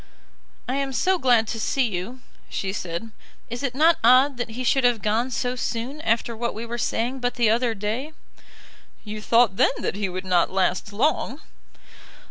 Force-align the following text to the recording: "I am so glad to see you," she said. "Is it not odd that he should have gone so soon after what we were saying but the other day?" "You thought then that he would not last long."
"I 0.67 0.77
am 0.77 0.93
so 0.93 1.19
glad 1.19 1.47
to 1.49 1.59
see 1.59 1.87
you," 1.87 2.21
she 2.49 2.73
said. 2.73 3.11
"Is 3.51 3.61
it 3.61 3.75
not 3.75 3.99
odd 4.03 4.37
that 4.37 4.49
he 4.49 4.63
should 4.63 4.83
have 4.83 5.03
gone 5.03 5.29
so 5.29 5.55
soon 5.55 6.01
after 6.01 6.35
what 6.35 6.55
we 6.55 6.65
were 6.65 6.79
saying 6.79 7.19
but 7.19 7.35
the 7.35 7.51
other 7.51 7.75
day?" 7.75 8.13
"You 9.03 9.21
thought 9.21 9.57
then 9.57 9.73
that 9.81 9.95
he 9.95 10.09
would 10.09 10.25
not 10.25 10.49
last 10.49 10.91
long." 10.91 11.39